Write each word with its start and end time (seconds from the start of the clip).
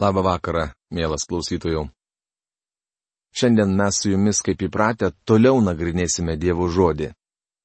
Labą 0.00 0.22
vakarą, 0.24 0.70
mielas 0.96 1.26
klausytojų. 1.28 1.88
Šiandien 3.36 3.74
mes 3.76 3.98
su 4.00 4.10
jumis, 4.10 4.40
kaip 4.42 4.62
įpratę, 4.64 5.10
toliau 5.28 5.60
nagrinėsime 5.60 6.38
Dievo 6.40 6.70
žodį, 6.72 7.10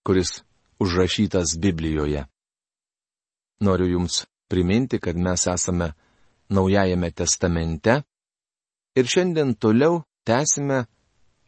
kuris 0.04 0.41
užrašytas 0.83 1.55
Biblijoje. 1.63 2.25
Noriu 3.63 3.87
jums 3.93 4.25
priminti, 4.51 4.99
kad 4.99 5.15
mes 5.15 5.47
esame 5.47 5.93
Naujajame 6.49 7.09
testamente 7.11 8.03
ir 8.99 9.07
šiandien 9.09 9.55
toliau 9.57 10.04
tęsime 10.27 10.83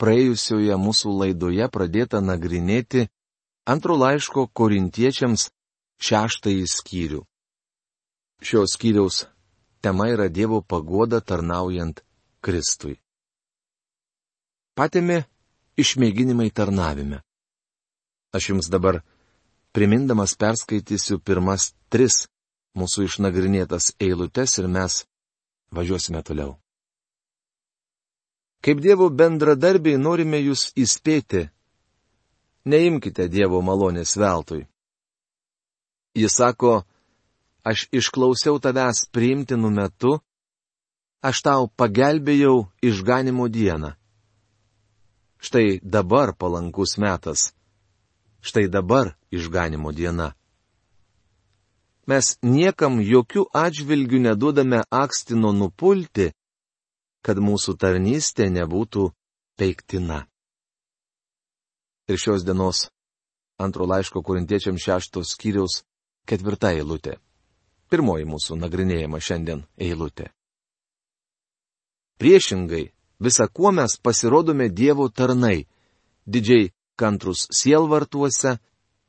praėjusioje 0.02 0.74
mūsų 0.82 1.14
laidoje 1.20 1.68
pradėtą 1.70 2.24
nagrinėti 2.24 3.06
antro 3.70 4.00
laiško 4.00 4.48
korintiečiams 4.58 5.52
šeštąjį 6.02 6.66
skyrių. 6.74 7.22
Šios 8.42 8.74
skyriaus 8.74 9.26
tema 9.88 10.10
yra 10.10 10.28
Dievo 10.28 10.60
pagoda 10.62 11.22
tarnaujant 11.24 12.02
Kristui. 12.44 12.98
Patėmi 14.76 15.22
išmėginimai 15.80 16.50
tarnavime. 16.52 17.22
Aš 18.36 18.50
jums 18.50 18.68
dabar 18.68 19.00
primindamas 19.72 20.34
perskaitysiu 20.36 21.22
pirmas 21.24 21.70
tris 21.88 22.26
mūsų 22.76 23.08
išnagrinėtas 23.08 23.94
eilutes 24.04 24.58
ir 24.60 24.68
mes 24.68 24.98
važiuosime 25.72 26.20
toliau. 26.28 26.58
Kaip 28.60 28.84
Dievo 28.84 29.08
bendradarbiai 29.08 29.96
norime 29.96 30.44
jūs 30.44 30.74
įspėti, 30.76 31.46
neimkite 32.68 33.32
Dievo 33.32 33.64
malonės 33.64 34.18
veltui. 34.20 34.66
Jis 36.12 36.36
sako, 36.44 36.82
aš 37.70 37.88
išklausiau 37.92 38.60
tavęs 38.64 39.08
priimtinu 39.12 39.70
metu, 39.74 40.18
aš 41.28 41.42
tau 41.44 41.68
pagelbėjau 41.80 42.68
išganimo 42.90 43.48
dieną. 43.52 43.92
Štai 45.38 45.80
dabar 45.84 46.34
palankus 46.34 46.98
metas. 46.98 47.52
Štai 48.42 48.68
dabar 48.72 49.14
išganimo 49.32 49.92
diena. 49.92 50.34
Mes 52.08 52.38
niekam 52.42 53.02
jokių 53.04 53.44
atžvilgių 53.52 54.20
neduodame 54.30 54.80
akstino 54.88 55.52
nupulti, 55.52 56.32
kad 57.26 57.38
mūsų 57.44 57.76
tarnystė 57.76 58.48
nebūtų 58.48 59.10
peiktina. 59.60 60.24
Ir 62.08 62.16
šios 62.16 62.48
dienos 62.48 62.88
antro 63.60 63.84
laiško 63.84 64.24
korintiečiam 64.24 64.80
šeštos 64.80 65.36
skyriaus 65.36 65.82
ketvirta 66.30 66.72
eilutė. 66.72 67.18
Pirmoji 67.88 68.26
mūsų 68.28 68.58
nagrinėjama 68.60 69.20
šiandien 69.24 69.64
eilutė. 69.80 70.32
Priešingai, 72.18 72.90
visa 73.24 73.48
kuo 73.48 73.72
mes 73.72 73.96
pasirodome 74.02 74.68
Dievo 74.70 75.08
tarnai, 75.10 75.68
didžiai 76.26 76.72
kantrus 76.98 77.46
sielvartuose, 77.54 78.58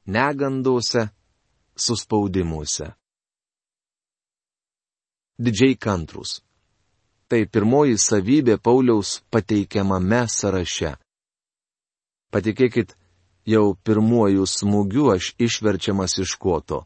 negandose, 0.07 1.09
suspaudimuose. 1.77 2.93
Didžiai 5.39 5.75
kantrus. 5.79 6.43
Tai 7.29 7.45
pirmoji 7.47 7.99
savybė 8.01 8.57
Pauliaus 8.63 9.19
pateikiamame 9.31 10.23
sąraše. 10.33 10.95
Patikėkit, 12.33 12.95
jau 13.49 13.75
pirmuoju 13.85 14.47
smūgiu 14.49 15.11
aš 15.15 15.35
išverčiamas 15.41 16.19
iš 16.25 16.37
koto. 16.41 16.85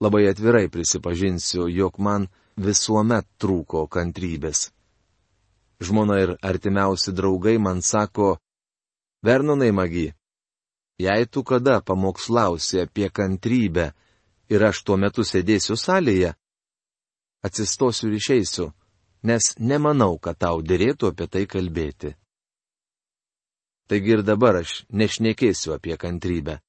Labai 0.00 0.28
atvirai 0.30 0.68
prisipažinsiu, 0.72 1.68
jog 1.68 1.98
man 1.98 2.28
visuomet 2.56 3.26
trūko 3.40 3.86
kantrybės. 3.88 4.70
Žmona 5.80 6.16
ir 6.22 6.32
artimiausi 6.42 7.12
draugai 7.12 7.58
man 7.58 7.82
sako, 7.82 8.38
Vernonai 9.24 9.70
magi, 9.76 10.06
jei 10.98 11.26
tu 11.26 11.42
kada 11.44 11.80
pamokslausi 11.80 12.80
apie 12.80 13.10
kantrybę 13.10 13.90
ir 14.48 14.64
aš 14.64 14.80
tuo 14.84 14.96
metu 14.96 15.24
sėdėsiu 15.24 15.76
salėje, 15.76 16.32
atsistosiu 17.44 18.08
ir 18.08 18.16
išeisiu, 18.16 18.70
nes 19.22 19.52
nemanau, 19.58 20.16
kad 20.18 20.38
tau 20.40 20.62
dėrėtų 20.64 21.12
apie 21.12 21.26
tai 21.28 21.44
kalbėti. 21.46 22.14
Taigi 23.88 24.16
ir 24.16 24.22
dabar 24.24 24.62
aš 24.62 24.84
nešnekėsiu 24.88 25.74
apie 25.76 25.96
kantrybę. 26.00 26.60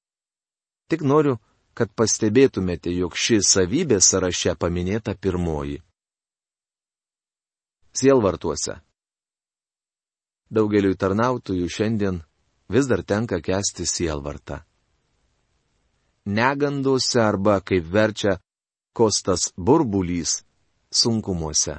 Tik 0.92 1.04
noriu 1.08 1.38
kad 1.74 1.92
pastebėtumėte, 1.96 2.92
jog 2.92 3.16
ši 3.16 3.40
savybė 3.46 4.00
sąraše 4.00 4.54
paminėta 4.60 5.14
pirmoji. 5.14 5.80
Sielvartuose. 7.96 8.78
Daugeliui 10.52 10.96
tarnautojų 11.00 11.68
šiandien 11.68 12.20
vis 12.72 12.88
dar 12.88 13.02
tenka 13.04 13.40
kesti 13.40 13.86
sielvartą. 13.88 14.62
Neganduose 16.24 17.20
arba, 17.20 17.60
kaip 17.60 17.88
verčia 17.92 18.38
Kostas 18.92 19.48
burbulys, 19.56 20.42
sunkumuose. 20.92 21.78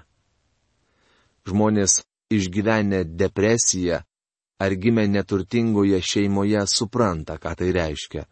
Žmonės 1.45 2.01
išgyvenę 2.33 3.03
depresiją 3.05 3.99
ar 4.63 4.75
gimę 4.81 5.05
neturtingoje 5.07 5.99
šeimoje 6.01 6.63
supranta, 6.67 7.37
ką 7.37 7.53
tai 7.59 7.69
reiškia. 7.75 8.23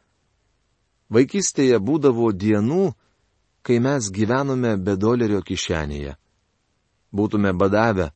Vaikystėje 1.11 1.75
būdavo 1.83 2.29
dienų, 2.31 2.93
kai 3.67 3.79
mes 3.83 4.07
gyvenome 4.15 4.77
be 4.79 4.95
dolerio 4.95 5.41
kišenėje. 5.43 6.15
Būtume 7.11 7.51
badavę, 7.51 8.07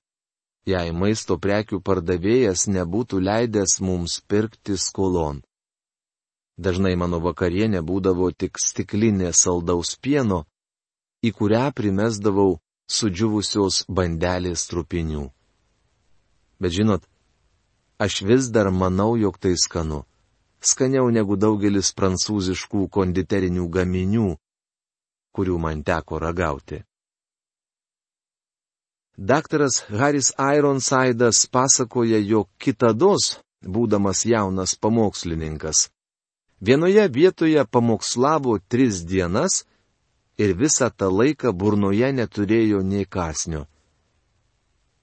jei 0.66 0.94
maisto 0.96 1.36
prekių 1.36 1.82
pardavėjas 1.84 2.70
nebūtų 2.72 3.20
leidęs 3.20 3.82
mums 3.84 4.22
pirkti 4.32 4.78
skolon. 4.80 5.44
Dažnai 6.56 6.96
mano 6.96 7.20
vakarienė 7.20 7.84
būdavo 7.84 8.32
tik 8.32 8.56
stiklinė 8.64 9.34
saldaus 9.36 9.98
pieno, 10.00 10.46
į 11.20 11.36
kurią 11.36 11.68
primesdavau 11.76 12.62
sudžiuvusios 12.88 13.84
bandelės 13.92 14.64
trupinių. 14.72 15.28
Bet 16.64 16.72
žinot, 16.72 17.04
aš 18.00 18.22
vis 18.24 18.48
dar 18.56 18.72
manau, 18.72 19.18
jog 19.20 19.36
tai 19.36 19.58
skanu 19.60 20.06
skaniau 20.66 21.12
negu 21.14 21.38
daugelis 21.38 21.92
prancūziškų 21.98 22.88
konditerinių 22.98 23.68
gaminių, 23.78 24.28
kurių 25.36 25.58
man 25.60 25.84
teko 25.84 26.20
ragauti. 26.20 26.82
Daktaras 29.18 29.84
Haris 29.88 30.34
Ironsidas 30.36 31.46
pasakoja, 31.48 32.20
jog 32.20 32.50
kitados, 32.60 33.38
būdamas 33.64 34.26
jaunas 34.28 34.76
pamokslininkas, 34.76 35.90
vienoje 36.60 37.08
vietoje 37.08 37.64
pamokslavo 37.66 38.58
tris 38.68 39.06
dienas 39.08 39.64
ir 40.38 40.52
visą 40.60 40.90
tą 40.92 41.08
laiką 41.12 41.54
burnoje 41.54 42.12
neturėjo 42.12 42.84
nei 42.84 43.06
kasnio. 43.06 43.64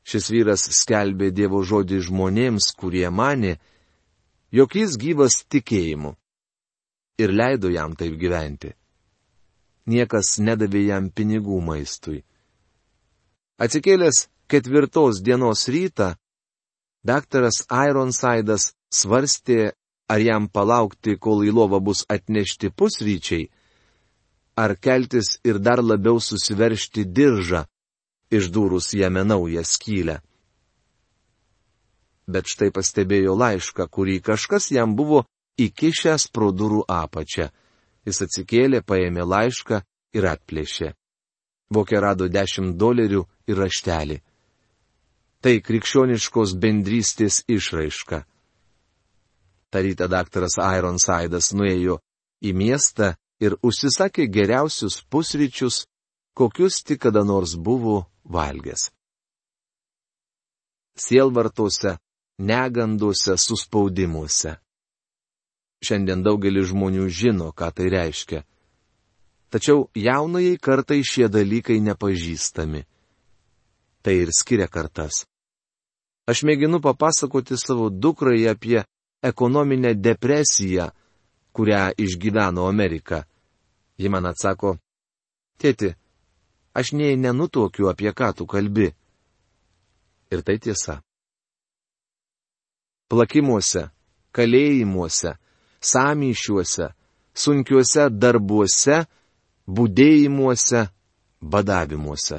Šis 0.05 0.29
vyras 0.35 0.67
skelbė 0.77 1.31
Dievo 1.31 1.63
žodį 1.63 2.03
žmonėms, 2.09 2.73
kurie 2.77 3.09
mane, 3.11 3.57
jog 4.53 4.77
jis 4.77 4.99
gyvas 5.01 5.43
tikėjimu. 5.49 6.13
Ir 7.23 7.33
leido 7.33 7.71
jam 7.73 7.97
taip 7.97 8.17
gyventi. 8.21 8.73
Niekas 9.89 10.37
nedavė 10.39 10.85
jam 10.87 11.09
pinigų 11.11 11.59
maistui. 11.65 12.23
Atsikėlęs 13.63 14.27
ketvirtos 14.51 15.23
dienos 15.25 15.67
rytą, 15.73 16.15
daktaras 17.05 17.65
Ironsidas 17.71 18.73
svarstė, 18.93 19.73
ar 20.13 20.21
jam 20.21 20.49
palaukti, 20.49 21.17
kol 21.17 21.45
į 21.47 21.53
lovą 21.57 21.81
bus 21.81 22.05
atnešti 22.09 22.71
pusryčiai, 22.71 23.49
ar 24.57 24.77
keltis 24.77 25.39
ir 25.45 25.59
dar 25.59 25.83
labiau 25.83 26.21
susiveršti 26.21 27.07
diržą, 27.09 27.65
išdūrus 28.33 28.93
jame 28.99 29.25
naują 29.25 29.65
skylę 29.65 30.21
bet 32.27 32.49
štai 32.49 32.71
pastebėjo 32.75 33.35
laišką, 33.39 33.89
kurį 33.89 34.21
kažkas 34.23 34.71
jam 34.73 34.97
buvo 34.97 35.25
įkišęs 35.61 36.29
pro 36.33 36.51
durų 36.53 36.85
apačią. 36.89 37.51
Jis 38.07 38.23
atsikėlė, 38.27 38.83
paėmė 38.83 39.25
laišką 39.27 39.83
ir 40.19 40.27
atplėšė. 40.27 40.93
Vokė 41.73 42.01
rado 42.03 42.29
dešimt 42.29 42.77
dolerių 42.77 43.23
ir 43.49 43.59
raštelį. 43.59 44.19
Tai 45.43 45.55
krikščioniškos 45.67 46.55
bendrystės 46.63 47.43
išraiška. 47.51 48.23
Taryta 49.73 50.07
daktaras 50.07 50.59
Ironsidas 50.61 51.53
nuėjo 51.57 51.99
į 52.45 52.53
miestą 52.55 53.15
ir 53.43 53.57
užsisakė 53.65 54.29
geriausius 54.31 55.01
pusryčius, 55.11 55.87
kokius 56.37 56.83
tik 56.87 57.01
kada 57.07 57.25
nors 57.25 57.57
buvo 57.57 58.05
valgęs. 58.23 58.91
Sielvartose 60.95 61.97
neganduose, 62.39 63.37
suspaudimuose. 63.37 64.57
Šiandien 65.83 66.23
daugelis 66.23 66.71
žmonių 66.71 67.09
žino, 67.11 67.51
ką 67.51 67.73
tai 67.75 67.91
reiškia. 67.91 68.45
Tačiau 69.53 69.91
jaunajai 69.99 70.57
kartai 70.57 71.03
šie 71.05 71.29
dalykai 71.29 71.81
nepažįstami. 71.83 72.87
Tai 74.03 74.15
ir 74.15 74.31
skiria 74.33 74.69
kartas. 74.71 75.27
Aš 76.27 76.45
mėginu 76.47 76.81
papasakoti 76.81 77.59
savo 77.59 77.91
dukrai 77.91 78.47
apie 78.49 78.85
ekonominę 79.23 79.95
depresiją, 79.95 80.89
kurią 81.53 81.93
išgyveno 81.99 82.67
Amerika. 82.67 83.25
Ji 83.99 84.09
man 84.09 84.27
atsako, 84.31 84.79
tėti, 85.59 85.93
aš 86.75 86.95
nei 86.97 87.19
nenutokiu, 87.19 87.91
apie 87.91 88.15
ką 88.15 88.33
tu 88.39 88.47
kalbi. 88.47 88.89
Ir 90.33 90.43
tai 90.47 90.57
tiesa. 90.59 91.03
Plakimuose, 93.13 93.91
kalėjimuose, 94.33 95.35
samyšiuose, 95.85 96.87
sunkiuose 97.37 98.07
darbuose, 98.09 99.03
būdėjimuose, 99.69 100.87
badavimuose. 101.43 102.39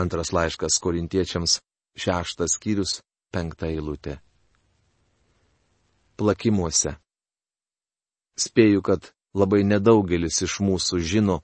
Antras 0.00 0.32
laiškas 0.32 0.80
korintiečiams, 0.80 1.58
šeštas 2.00 2.56
skyrius, 2.56 3.02
penkta 3.28 3.68
eilutė. 3.68 4.16
Plakimuose. 6.16 6.96
Spėju, 8.40 8.80
kad 8.88 9.12
labai 9.36 9.62
nedaugelis 9.68 10.40
iš 10.48 10.58
mūsų 10.64 11.04
žino, 11.04 11.42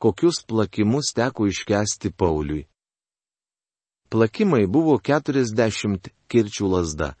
kokius 0.00 0.40
plakimus 0.48 1.12
teko 1.14 1.46
iškesti 1.52 2.16
Pauliui. 2.16 2.64
Plakimai 4.08 4.64
buvo 4.64 4.96
40 5.04 6.08
kirčių 6.32 6.68
lasda. 6.72 7.12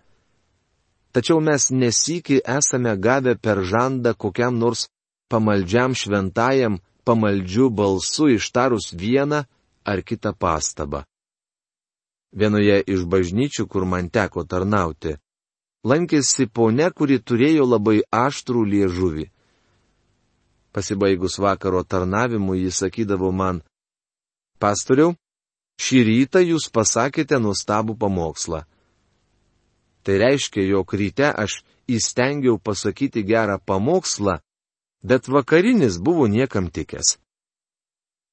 Tačiau 1.18 1.40
mes 1.42 1.64
nesikį 1.74 2.36
esame 2.46 2.92
gavę 2.94 3.32
per 3.42 3.64
žandą 3.66 4.12
kokiam 4.14 4.54
nors 4.54 4.84
pamaldžiam 5.26 5.96
šventajam 6.00 6.76
pamaldžiu 7.02 7.66
balsu 7.74 8.28
ištarus 8.38 8.92
vieną 8.94 9.40
ar 9.90 10.02
kitą 10.06 10.30
pastabą. 10.38 11.00
Vienoje 12.30 12.78
iš 12.94 13.02
bažnyčių, 13.10 13.66
kur 13.66 13.82
man 13.82 14.12
teko 14.14 14.44
tarnauti, 14.46 15.16
lankėsi 15.82 16.46
ponia, 16.46 16.92
kuri 16.94 17.18
turėjo 17.18 17.66
labai 17.66 17.98
aštrų 18.14 18.62
liežuvį. 18.76 19.26
Pasibaigus 20.70 21.40
vakaro 21.42 21.82
tarnavimu 21.82 22.54
jis 22.62 22.78
sakydavo 22.84 23.34
man, 23.34 23.58
Pastoriau, 24.62 25.16
šį 25.82 25.98
rytą 26.12 26.46
jūs 26.46 26.70
pasakėte 26.70 27.42
nuostabų 27.42 27.98
pamokslą. 27.98 28.62
Tai 30.02 30.18
reiškia, 30.18 30.62
jog 30.72 30.94
ryte 30.94 31.28
aš 31.32 31.62
įstengiau 31.88 32.58
pasakyti 32.58 33.24
gerą 33.24 33.58
pamokslą, 33.58 34.38
bet 35.02 35.28
vakarinis 35.28 35.98
buvo 35.98 36.26
niekam 36.28 36.70
tikęs. 36.70 37.18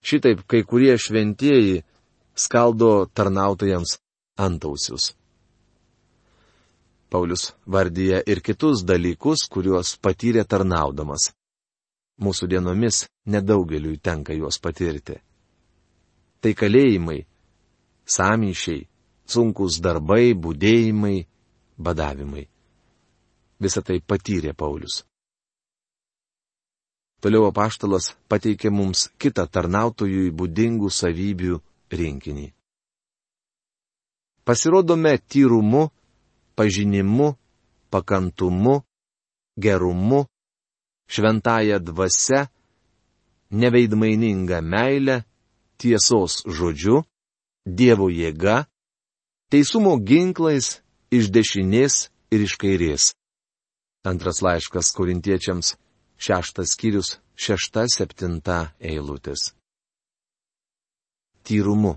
Šitaip 0.06 0.46
kai 0.48 0.62
kurie 0.64 0.98
šventieji 0.98 1.84
skaldo 2.36 3.06
tarnautojams 3.14 3.98
antausius. 4.38 5.16
Paulius 7.10 7.54
vardyja 7.66 8.20
ir 8.28 8.42
kitus 8.44 8.84
dalykus, 8.84 9.46
kuriuos 9.50 9.96
patyrė 10.04 10.44
tarnaudamas. 10.44 11.32
Mūsų 12.22 12.48
dienomis 12.52 13.06
nedaugeliui 13.32 14.00
tenka 14.04 14.36
juos 14.36 14.60
patirti. 14.60 15.16
Tai 16.42 16.52
kalėjimai, 16.54 17.26
samyšiai, 18.06 18.86
sunkus 19.26 19.80
darbai, 19.82 20.34
būdėjimai, 20.34 21.26
badavimai. 21.78 22.48
Visą 23.62 23.82
tai 23.86 24.02
patyrė 24.02 24.54
Paulius. 24.58 25.04
Toliau 27.24 27.48
apaštalas 27.50 28.12
pateikė 28.30 28.70
mums 28.70 29.08
kitą 29.18 29.48
tarnautojui 29.48 30.30
būdingų 30.36 30.92
savybių 30.92 31.58
rinkinį. 31.90 32.52
Pasirodome 34.46 35.16
tyrumu, 35.18 35.88
pažinimu, 36.56 37.32
pakantumu, 37.90 38.76
gerumu, 39.58 40.26
šventąją 41.10 41.80
dvasę, 41.82 42.46
neveidmaininga 43.50 44.62
meilė, 44.62 45.24
tiesos 45.82 46.44
žodžiu, 46.46 47.02
Dievo 47.66 48.12
jėga, 48.14 48.68
teisumo 49.50 49.96
ginklais 49.98 50.85
iš 51.12 51.30
dešinės 51.34 52.08
ir 52.32 52.46
iš 52.48 52.56
kairės. 52.62 53.12
Antras 54.06 54.42
laiškas 54.46 54.94
korintiečiams, 54.96 55.76
šeštas 56.18 56.78
skyrius, 56.78 57.18
šešta, 57.36 57.88
septinta 57.90 58.74
eilutės 58.80 59.56
tyrumu. 61.46 61.96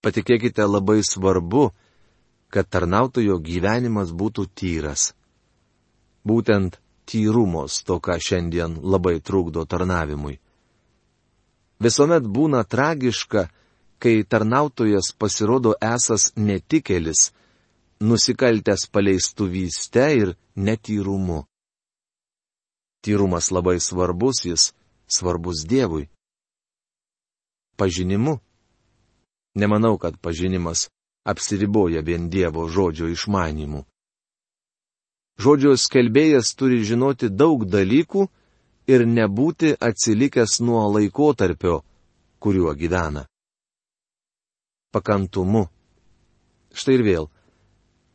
Patikėkite 0.00 0.64
labai 0.64 1.02
svarbu, 1.04 1.70
kad 2.50 2.68
tarnautojo 2.72 3.36
gyvenimas 3.44 4.14
būtų 4.16 4.46
tyras. 4.56 5.10
Būtent 6.24 6.80
tyrumos 7.10 7.82
to, 7.84 8.00
ką 8.00 8.16
šiandien 8.26 8.78
labai 8.80 9.18
trukdo 9.20 9.66
tarnavimui. 9.68 10.38
Visuomet 11.80 12.24
būna 12.24 12.64
tragiška, 12.64 13.48
kai 14.00 14.24
tarnautojas 14.24 15.12
pasirodo 15.20 15.74
esas 15.80 16.30
netikėlis, 16.36 17.30
nusikaltęs 18.00 18.82
paleistuvyste 18.92 20.06
ir 20.22 20.28
netyrumu. 20.56 21.44
Tyrumas 23.02 23.50
labai 23.50 23.80
svarbus, 23.80 24.44
jis 24.44 24.72
svarbus 25.08 25.64
Dievui 25.68 26.08
pažinimu? 27.80 28.38
Nemanau, 29.54 29.98
kad 29.98 30.14
pažinimas 30.20 30.88
apsiriboja 31.24 32.00
vien 32.08 32.28
Dievo 32.30 32.68
žodžio 32.68 33.08
išmanimu. 33.08 33.80
Žodžio 35.40 35.72
skelbėjas 35.80 36.52
turi 36.58 36.84
žinoti 36.84 37.30
daug 37.42 37.64
dalykų 37.64 38.26
ir 38.92 39.06
nebūti 39.08 39.72
atsilikęs 39.88 40.60
nuo 40.66 40.82
laikotarpio, 40.94 41.80
kuriuo 42.42 42.74
gyvena. 42.80 43.24
Pakantumu. 44.92 45.64
Štai 46.76 46.98
ir 46.98 47.04
vėl. 47.08 47.30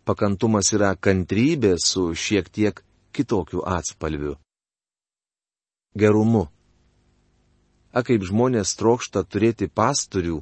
Pakantumas 0.05 0.69
yra 0.77 0.91
kantrybė 0.95 1.75
su 1.81 2.11
šiek 2.13 2.49
tiek 2.53 2.81
kitokiu 3.15 3.63
atspalviu. 3.65 4.35
Gerumu. 5.97 6.43
A 7.95 8.03
kaip 8.05 8.21
žmonės 8.27 8.75
trokšta 8.77 9.23
turėti 9.25 9.65
pastorių, 9.71 10.41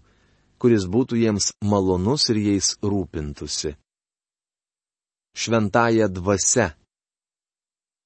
kuris 0.59 0.87
būtų 0.89 1.19
jiems 1.21 1.51
malonus 1.63 2.27
ir 2.33 2.41
jais 2.41 2.73
rūpintusi. 2.83 3.75
Šventąją 5.37 6.09
dvasę. 6.11 6.71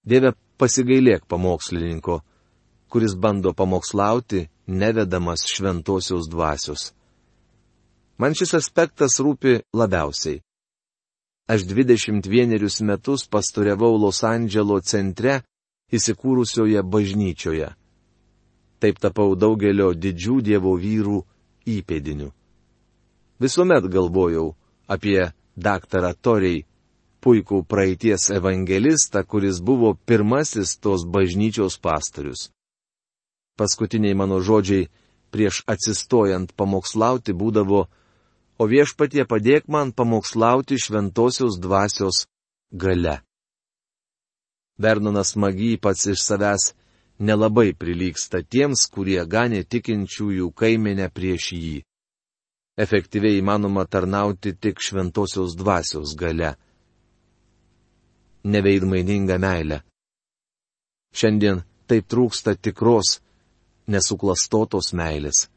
Dieve 0.08 0.36
pasigailėk 0.62 1.26
pamokslininko, 1.32 2.22
kuris 2.92 3.16
bando 3.16 3.54
pamokslauti, 3.54 4.46
nevedamas 4.68 5.48
šventosios 5.50 6.30
dvasios. 6.30 6.92
Man 8.18 8.34
šis 8.38 8.54
aspektas 8.58 9.20
rūpi 9.22 9.62
labiausiai. 9.74 10.42
Aš 11.48 11.64
21 11.64 12.84
metus 12.84 13.28
pastoriavau 13.28 13.96
Los 13.96 14.24
Andželo 14.24 14.82
centre 14.84 15.42
įsikūrusioje 15.96 16.82
bažnyčioje. 16.84 17.70
Taip 18.84 19.00
tapau 19.00 19.36
daugelio 19.40 19.94
didžių 19.96 20.42
dievo 20.44 20.76
vyrų 20.76 21.22
įpėdiniu. 21.72 22.34
Visuomet 23.40 23.88
galvojau 23.88 24.56
apie 24.92 25.32
daktarą 25.56 26.12
Toriai, 26.20 26.66
puikų 27.24 27.64
praeities 27.64 28.30
evangelistą, 28.36 29.24
kuris 29.24 29.62
buvo 29.64 29.96
pirmasis 30.06 30.76
tos 30.84 31.06
bažnyčios 31.06 31.80
pastorius. 31.80 32.50
Paskutiniai 33.58 34.14
mano 34.14 34.38
žodžiai 34.44 34.90
prieš 35.32 35.64
atsistojant 35.68 36.54
pamokslauti 36.60 37.34
būdavo, 37.34 37.88
o 38.58 38.66
viešpatie 38.66 39.26
padėk 39.30 39.68
man 39.70 39.94
pamokslauti 39.94 40.78
šventosios 40.82 41.60
dvasios 41.62 42.26
gale. 42.72 43.22
Vernonas 44.78 45.36
Magy 45.36 45.78
pats 45.82 46.06
iš 46.14 46.22
savęs 46.22 46.72
nelabai 47.20 47.74
prilyksta 47.74 48.44
tiems, 48.44 48.86
kurie 48.94 49.24
ganė 49.26 49.64
tikinčiųjų 49.66 50.52
kaiminę 50.54 51.10
prieš 51.10 51.52
jį. 51.58 51.78
Efektyviai 52.78 53.40
įmanoma 53.42 53.88
tarnauti 53.90 54.54
tik 54.54 54.82
šventosios 54.86 55.56
dvasios 55.58 56.14
gale. 56.14 56.54
Neveidmaininga 58.46 59.40
meilė. 59.42 59.82
Šiandien 61.18 61.64
taip 61.90 62.06
trūksta 62.06 62.54
tikros, 62.54 63.18
nesuklastotos 63.90 64.94
meilės. 64.94 65.48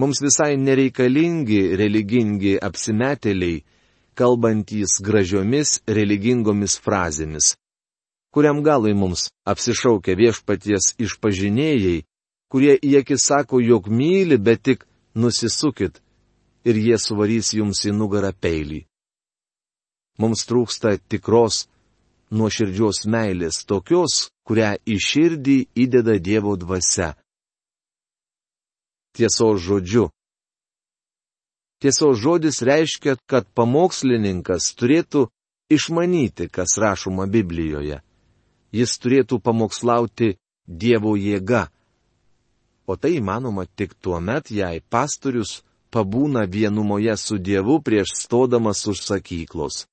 Mums 0.00 0.20
visai 0.22 0.56
nereikalingi 0.58 1.76
religingi 1.78 2.56
apsimetėliai, 2.58 3.62
kalbantys 4.18 4.98
gražiomis 5.02 5.78
religingomis 5.86 6.80
frazėmis 6.82 7.54
kuriam 8.34 8.62
galui 8.66 8.94
mums 8.98 9.28
apsišaukia 9.46 10.16
viešpaties 10.18 10.94
išpažinėjai, 11.04 12.00
kurie 12.50 12.74
į 12.74 12.96
akis 13.00 13.28
sako, 13.30 13.60
jog 13.62 13.86
myli, 13.86 14.38
bet 14.46 14.64
tik 14.66 14.82
nusisukit, 15.14 16.00
ir 16.66 16.80
jie 16.86 16.98
suvarys 16.98 17.52
jums 17.54 17.84
į 17.86 17.94
nugarą 17.94 18.32
peilį. 18.34 18.80
Mums 20.18 20.42
trūksta 20.50 20.96
tikros, 20.98 21.68
nuoširdžios 22.34 23.04
meilės, 23.06 23.62
tokios, 23.70 24.30
kurią 24.46 24.74
į 24.82 24.98
širdį 25.08 25.58
įdeda 25.86 26.18
Dievo 26.18 26.56
dvasia. 26.58 27.14
Tiesos 29.14 29.62
žodžiu. 29.62 30.08
Tiesos 31.78 32.18
žodis 32.18 32.62
reiškia, 32.66 33.14
kad 33.30 33.46
pamokslininkas 33.54 34.72
turėtų 34.74 35.28
išmanyti, 35.70 36.48
kas 36.50 36.78
rašoma 36.80 37.26
Biblijoje. 37.30 38.00
Jis 38.74 38.98
turėtų 38.98 39.38
pamokslauti 39.38 40.34
Dievo 40.66 41.14
jėga. 41.14 41.68
O 42.90 42.96
tai 42.96 43.16
įmanoma 43.20 43.66
tik 43.68 43.94
tuo 44.02 44.18
met, 44.20 44.50
jei 44.50 44.80
pastorius 44.80 45.62
pabūna 45.94 46.48
vienumoje 46.50 47.14
su 47.20 47.38
Dievu 47.38 47.78
prieš 47.84 48.16
stodamas 48.18 48.82
už 48.90 49.04
sakyklos. 49.04 49.84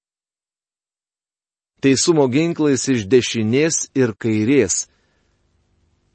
Teisumo 1.82 2.26
ginklais 2.30 2.88
iš 2.94 3.06
dešinės 3.10 3.92
ir 3.98 4.14
kairės. 4.18 4.88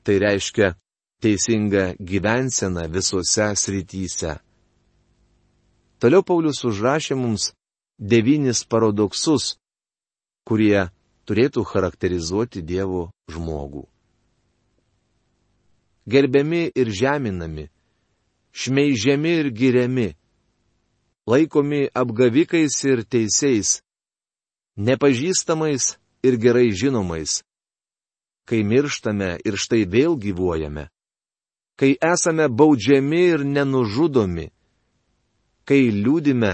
Tai 0.02 0.18
reiškia 0.22 0.74
teisinga 1.22 1.94
gyvensena 2.00 2.86
visose 2.92 3.48
srityse. 3.56 4.36
Toliau 6.00 6.22
Paulius 6.22 6.60
užrašė 6.68 7.16
mums 7.16 7.52
devynis 7.98 8.64
paradoksus, 8.68 9.56
kurie 10.44 10.88
turėtų 11.26 11.64
charakterizuoti 11.64 12.62
Dievo 12.62 13.10
žmogų. 13.32 13.86
Gerbiami 16.06 16.68
ir 16.70 16.92
žeminami, 16.92 17.66
šmeižiami 18.52 19.32
ir 19.40 19.48
giriami, 19.50 20.08
laikomi 21.26 21.88
apgavikais 21.90 22.76
ir 22.86 23.02
teisėjais, 23.02 23.80
nepažįstamais 24.76 25.96
ir 26.22 26.36
gerai 26.38 26.68
žinomais, 26.70 27.40
kai 28.46 28.62
mirštame 28.62 29.32
ir 29.42 29.58
štai 29.58 29.82
vėl 29.90 30.14
gyvuojame, 30.14 30.86
kai 31.76 31.96
esame 32.12 32.48
baudžiami 32.48 33.22
ir 33.32 33.44
nenužudomi, 33.44 34.46
kai 35.68 35.82
liūdime 36.02 36.52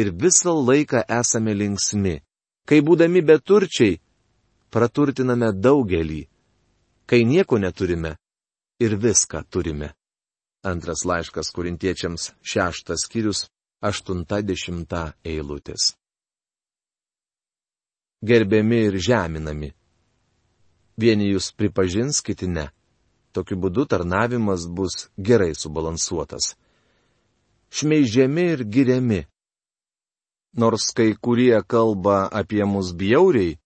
ir 0.00 0.12
visą 0.22 0.54
laiką 0.68 1.04
esame 1.20 1.54
linksmi, 1.54 2.16
kai 2.68 2.80
būdami 2.86 3.20
beturčiai, 3.28 4.00
praturtiname 4.72 5.52
daugelį, 5.64 6.22
kai 7.06 7.24
nieko 7.28 7.58
neturime 7.58 8.16
ir 8.80 8.96
viską 8.96 9.44
turime. 9.50 9.92
Antras 10.64 11.04
laiškas 11.04 11.50
kurintiečiams 11.52 12.32
šeštas 12.42 13.04
skyrius, 13.04 13.44
aštunta 13.84 14.40
dešimta 14.40 15.12
eilutės. 15.24 15.92
Gerbiami 18.24 18.78
ir 18.88 18.96
žeminami. 18.96 19.74
Vieni 20.96 21.28
jūs 21.34 21.50
pripažins, 21.52 22.22
kiti 22.24 22.48
ne. 22.48 22.70
Tokiu 23.34 23.58
būdu 23.58 23.86
tarnavimas 23.90 24.68
bus 24.70 25.08
gerai 25.18 25.54
subalansuotas. 25.58 26.54
Šmeižiami 27.74 28.44
ir 28.54 28.60
giriami. 28.64 29.24
Nors 30.54 30.92
kai 30.94 31.16
kurie 31.18 31.58
kalba 31.66 32.28
apie 32.30 32.62
mus 32.62 32.92
bjauriai, 32.94 33.56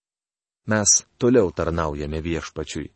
mes 0.72 0.94
toliau 1.20 1.52
tarnaujame 1.52 2.20
viešpačiui. 2.24 2.88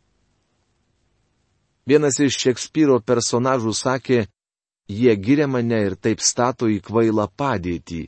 Vienas 1.84 2.16
iš 2.22 2.38
Šekspyro 2.40 3.00
personažų 3.04 3.74
sakė, 3.76 4.24
jie 4.88 5.14
giria 5.20 5.48
mane 5.50 5.80
ir 5.90 5.96
taip 6.00 6.24
stato 6.24 6.70
į 6.72 6.80
kvailą 6.80 7.28
padėtį. 7.36 8.06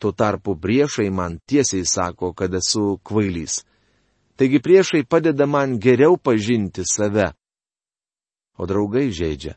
Tuo 0.00 0.12
tarpu 0.12 0.56
priešai 0.56 1.08
man 1.08 1.38
tiesiai 1.48 1.84
sako, 1.86 2.32
kad 2.36 2.52
esu 2.56 2.98
kvailys. 3.04 3.62
Taigi 4.36 4.60
priešai 4.60 5.04
padeda 5.04 5.46
man 5.46 5.78
geriau 5.78 6.16
pažinti 6.16 6.84
save. 6.84 7.30
O 8.60 8.66
draugai 8.68 9.08
žaidžia. 9.08 9.54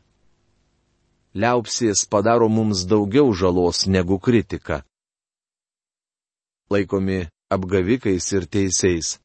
Liaupsės 1.36 2.06
padaro 2.08 2.46
mums 2.48 2.86
daugiau 2.88 3.34
žalos 3.36 3.84
negu 3.84 4.16
kritika. 4.16 4.80
Laikomi 6.72 7.26
apgavikais 7.52 8.30
ir 8.32 8.46
teisėjais. 8.48 9.18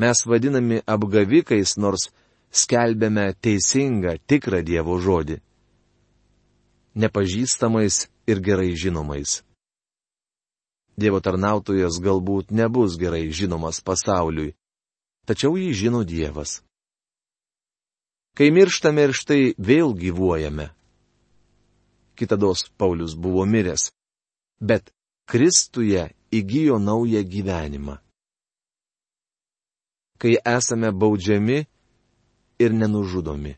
Mes 0.00 0.22
vadinami 0.24 0.78
apgavikais, 0.86 1.74
nors 1.76 2.08
skelbėme 2.54 3.26
teisingą, 3.44 4.14
tikrą 4.30 4.62
Dievo 4.64 4.96
žodį. 5.02 5.36
Nepažįstamais 6.96 8.06
ir 8.30 8.40
gerai 8.40 8.72
žinomais. 8.72 9.42
Dievo 10.96 11.20
tarnautojas 11.20 12.00
galbūt 12.00 12.54
nebus 12.56 12.96
gerai 12.96 13.28
žinomas 13.28 13.82
pasauliui, 13.84 14.54
tačiau 15.28 15.60
jį 15.60 15.74
žino 15.82 16.06
Dievas. 16.06 16.62
Kai 18.38 18.52
mirštame 18.54 19.08
ir 19.08 19.12
štai 19.18 19.42
vėl 19.58 19.96
gyvuojame. 19.98 20.68
Kitados 22.14 22.68
Paulius 22.78 23.16
buvo 23.18 23.42
miręs, 23.46 23.90
bet 24.62 24.92
Kristuje 25.26 26.04
įgyjo 26.30 26.78
naują 26.78 27.22
gyvenimą. 27.26 27.98
Kai 30.18 30.38
esame 30.56 30.90
baudžiami, 30.94 31.66
ir 32.58 32.72
nenužudomi. 32.72 33.56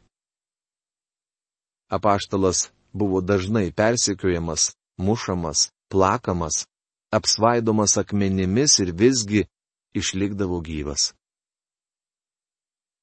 Apaštalas 1.88 2.70
buvo 2.92 3.20
dažnai 3.20 3.72
persikiojamas, 3.72 4.76
mušamas, 4.96 5.72
plakamas, 5.88 6.66
apsvaidomas 7.10 7.96
akmenimis 7.96 8.78
ir 8.78 8.92
visgi 8.92 9.46
išlikdavo 9.94 10.60
gyvas. 10.60 11.12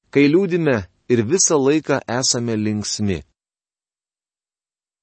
Kai 0.10 0.30
liūdime 0.32 0.78
ir 1.10 1.24
visą 1.26 1.60
laiką 1.62 2.02
esame 2.20 2.58
linksmi. 2.58 3.22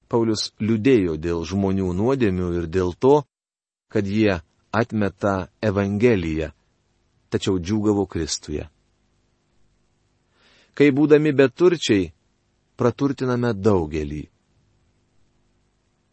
Paulius 0.09 0.51
liūdėjo 0.61 1.17
dėl 1.19 1.47
žmonių 1.49 1.95
nuodėmių 1.97 2.53
ir 2.61 2.69
dėl 2.69 2.93
to, 2.99 3.23
kad 3.91 4.07
jie 4.07 4.39
atmeta 4.75 5.49
Evangeliją, 5.63 6.53
tačiau 7.33 7.59
džiūgavo 7.59 8.07
Kristuje 8.11 8.69
kai 10.75 10.91
būdami 10.91 11.33
beturčiai, 11.39 12.11
praturtiname 12.79 13.55
daugelį. 13.55 14.25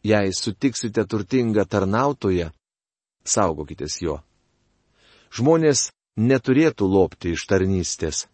Jei 0.05 0.33
sutiksite 0.33 1.05
turtingą 1.05 1.65
tarnautoją, 1.69 2.49
saugokitės 3.25 3.99
jo. 4.01 4.17
Žmonės 5.33 5.89
neturėtų 6.17 6.87
lopti 6.89 7.35
iš 7.35 7.45
tarnystės. 7.49 8.25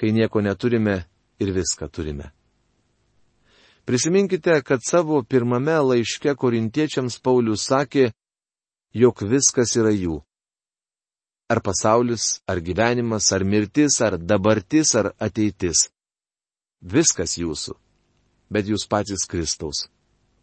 Kai 0.00 0.14
nieko 0.16 0.40
neturime 0.40 1.02
ir 1.40 1.52
viską 1.52 1.88
turime. 1.92 2.30
Prisiminkite, 3.84 4.62
kad 4.62 4.80
savo 4.86 5.22
pirmame 5.22 5.74
laiške 5.76 6.32
korintiečiams 6.40 7.18
Paulius 7.20 7.66
sakė, 7.68 8.06
jog 8.96 9.20
viskas 9.28 9.76
yra 9.76 9.92
jų. 9.92 10.20
Ar 11.52 11.60
pasaulis, 11.60 12.40
ar 12.46 12.62
gyvenimas, 12.64 13.28
ar 13.34 13.44
mirtis, 13.44 14.00
ar 14.00 14.16
dabartis, 14.16 14.94
ar 14.94 15.10
ateitis. 15.18 15.88
Viskas 16.80 17.36
jūsų. 17.36 17.76
Bet 18.48 18.72
jūs 18.72 18.86
patys 18.88 19.28
Kristaus. 19.28 19.88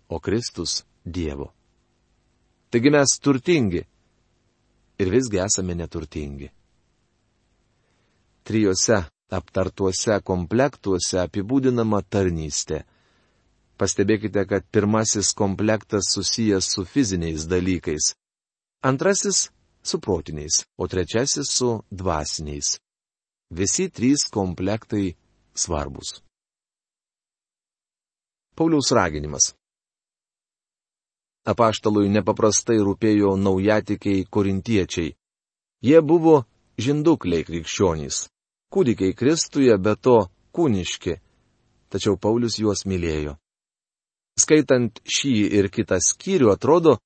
O 0.07 0.19
Kristus 0.19 0.83
Dievo. 1.03 1.49
Taigi 2.69 2.91
mes 2.93 3.17
turtingi. 3.23 3.87
Ir 4.99 5.09
visgi 5.09 5.39
esame 5.41 5.73
neturtingi. 5.73 6.51
Trijose 8.43 9.05
aptartuose 9.31 10.19
komplektuose 10.23 11.19
apibūdinama 11.21 12.01
tarnystė. 12.09 12.83
Pastebėkite, 13.77 14.45
kad 14.49 14.65
pirmasis 14.73 15.33
komplektas 15.37 16.09
susijęs 16.15 16.71
su 16.73 16.85
fiziniais 16.85 17.45
dalykais. 17.45 18.15
Antrasis 18.81 19.49
su 19.83 19.99
protiniais, 19.99 20.65
o 20.77 20.87
trečiasis 20.87 21.51
su 21.51 21.69
dvasiniais. 21.91 22.77
Visi 23.49 23.89
trys 23.89 24.25
komplektai 24.33 25.15
svarbus. 25.53 26.21
Pauliaus 28.55 28.91
raginimas. 28.91 29.53
Apaštalui 31.47 32.09
nepaprastai 32.11 32.79
rūpėjo 32.83 33.35
naujatikiai 33.39 34.25
korintiečiai. 34.25 35.13
Jie 35.85 35.99
buvo 36.01 36.41
žindukliai 36.81 37.45
krikščionys, 37.47 38.25
kūdikiai 38.73 39.15
Kristuje, 39.15 39.73
be 39.77 39.95
to 39.95 40.27
kūniški, 40.55 41.17
tačiau 41.91 42.17
Paulius 42.19 42.59
juos 42.59 42.85
mylėjo. 42.89 43.37
Skaitant 44.37 44.99
šį 45.01 45.33
ir 45.57 45.69
kitą 45.73 45.97
skyrių 46.03 46.51
atrodo, 46.53 46.97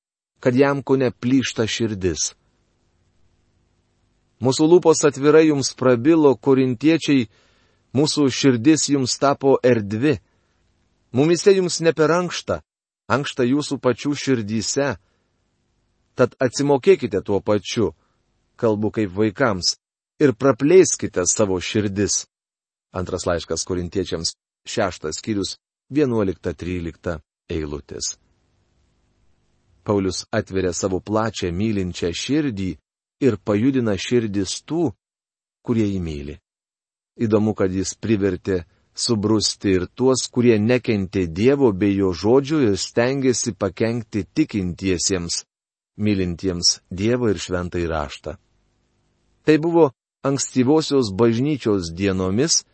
kad 0.42 0.56
jam 0.58 0.82
ko 0.82 0.98
neplyšta 1.00 1.64
širdis. 1.70 2.32
Mūsų 4.42 4.66
lūpos 4.66 5.04
atvirai 5.06 5.46
jums 5.46 5.70
prabilo, 5.78 6.34
korintiečiai, 6.34 7.28
mūsų 7.94 8.26
širdis 8.34 8.88
jums 8.90 9.14
tapo 9.22 9.54
erdvi. 9.62 10.16
Mumise 11.14 11.54
jums 11.54 11.78
ne 11.84 11.92
per 11.94 12.10
ankšta, 12.10 12.58
ankšta 13.06 13.46
jūsų 13.46 13.78
pačių 13.84 14.16
širdyse. 14.18 14.88
Tad 16.18 16.34
atsimokėkite 16.42 17.22
tuo 17.22 17.38
pačiu, 17.40 17.92
kalbu 18.58 18.90
kaip 18.98 19.14
vaikams, 19.14 19.76
ir 20.22 20.34
praplėskite 20.38 21.24
savo 21.26 21.58
širdis. 21.60 22.24
Antras 22.94 23.26
laiškas 23.26 23.64
korintiečiams, 23.66 24.34
šeštas 24.68 25.18
skyrius, 25.18 25.56
11-13 25.90 27.18
eilutės. 27.50 28.16
Paulius 29.82 30.22
atveria 30.30 30.72
savo 30.76 31.00
plačią 31.02 31.50
mylinčią 31.52 32.12
širdį 32.14 32.70
ir 33.26 33.38
pajudina 33.42 33.96
širdis 33.98 34.60
tų, 34.68 34.92
kurie 35.66 35.88
jį 35.88 36.02
myli. 36.02 36.36
Įdomu, 37.18 37.54
kad 37.58 37.72
jis 37.74 37.94
privertė 37.98 38.62
subrusti 38.94 39.74
ir 39.78 39.88
tuos, 39.94 40.28
kurie 40.32 40.58
nekentė 40.60 41.26
Dievo 41.26 41.72
bei 41.72 41.96
jo 41.96 42.12
žodžių 42.12 42.60
ir 42.68 42.78
stengiasi 42.78 43.56
pakengti 43.58 44.24
tikintiesiems, 44.34 45.42
mylintiems 45.98 46.78
Dievą 46.90 47.32
ir 47.32 47.42
šventai 47.42 47.84
raštą. 47.90 48.36
Tai 49.42 49.56
buvo 49.58 49.90
ankstyvosios 50.22 51.10
bažnyčios 51.12 51.90
dienomis, 51.94 52.64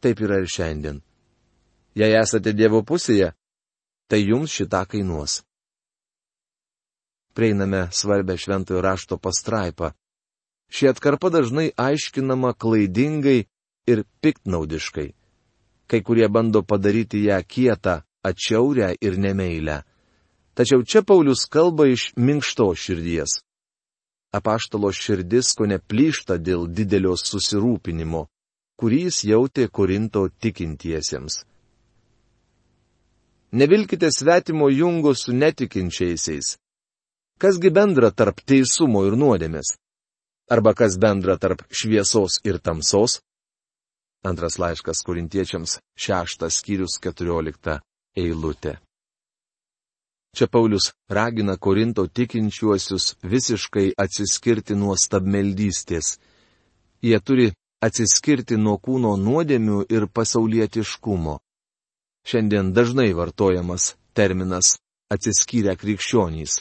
taip 0.00 0.20
yra 0.20 0.40
ir 0.42 0.48
šiandien. 0.48 1.00
Jei 1.98 2.14
esate 2.14 2.52
Dievo 2.52 2.82
pusėje, 2.86 3.32
tai 4.08 4.20
jums 4.22 4.52
šitą 4.52 4.84
kainuos. 4.86 5.42
Prieiname 7.34 7.88
svarbę 7.92 8.36
šventojo 8.36 8.82
rašto 8.82 9.18
pastraipą. 9.18 9.92
Ši 10.68 10.90
atkarpa 10.92 11.30
dažnai 11.32 11.70
aiškinama 11.76 12.52
klaidingai 12.52 13.46
ir 13.88 14.04
piktnaudiškai. 14.20 15.08
Kai 15.88 16.00
kurie 16.04 16.28
bando 16.28 16.62
padaryti 16.62 17.24
ją 17.24 17.40
kietą, 17.48 18.02
atšiaurę 18.22 18.92
ir 19.00 19.16
nemeilę. 19.18 19.82
Tačiau 20.54 20.82
čia 20.84 21.02
Paulius 21.02 21.46
kalba 21.48 21.86
iš 21.88 22.12
minkšto 22.16 22.74
širdies 22.74 23.47
apaštalo 24.32 24.92
širdis 24.92 25.52
ko 25.56 25.66
neplyšta 25.66 26.38
dėl 26.38 26.66
didelio 26.68 27.14
susirūpinimo, 27.16 28.26
kurį 28.78 29.02
jis 29.08 29.22
jautė 29.32 29.68
Korinto 29.68 30.28
tikintiesiems. 30.40 31.42
Nevilkite 33.52 34.10
svetimo 34.12 34.68
jungo 34.68 35.14
su 35.14 35.32
netikinčiaisiais. 35.32 36.56
Kasgi 37.40 37.70
bendra 37.70 38.10
tarp 38.10 38.42
teisumo 38.44 39.06
ir 39.08 39.16
nuodėmės? 39.16 39.76
Arba 40.50 40.74
kas 40.74 40.98
bendra 41.00 41.38
tarp 41.38 41.62
šviesos 41.70 42.40
ir 42.44 42.58
tamsos? 42.58 43.20
Antras 44.26 44.58
laiškas 44.58 45.00
korintiečiams, 45.06 45.78
šeštas 45.96 46.58
skyrius, 46.60 46.98
keturiolikta 47.00 47.78
eilutė. 48.16 48.76
Čia 50.38 50.46
Paulius 50.46 50.92
ragina 51.08 51.56
Korinto 51.56 52.06
tikinčiuosius 52.06 53.04
visiškai 53.22 53.88
atsiskirti 53.98 54.76
nuo 54.78 54.94
stabmeldystės. 54.94 56.12
Jie 57.02 57.18
turi 57.26 57.46
atsiskirti 57.82 58.54
nuo 58.54 58.76
kūno 58.78 59.16
nuodėmių 59.18 59.80
ir 59.90 60.06
pasaulietiškumo. 60.06 61.34
Šiandien 62.22 62.70
dažnai 62.76 63.08
vartojamas 63.18 63.88
terminas 64.14 64.76
atsiskyrę 65.10 65.74
krikščionys. 65.74 66.60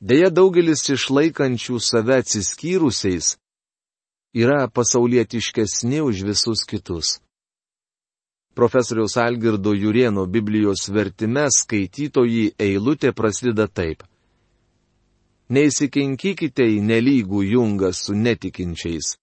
Deja, 0.00 0.28
daugelis 0.28 0.84
išlaikančių 0.92 1.80
save 1.80 2.20
atsiskyrusiais 2.20 3.32
yra 4.36 4.60
pasaulietiškesni 4.68 6.04
už 6.04 6.26
visus 6.28 6.68
kitus 6.68 7.16
profesoriaus 8.60 9.16
Algirdo 9.16 9.72
Jurieno 9.72 10.26
Biblijos 10.26 10.82
vertime 10.92 11.46
skaitytojai 11.48 12.50
eilutė 12.60 13.14
prasideda 13.16 13.64
taip. 13.78 14.02
Neįsikinkykite 15.48 16.66
į 16.74 16.82
nelygų 16.90 17.40
jungą 17.54 17.88
su 17.96 18.12
netikinčiais. 18.12 19.14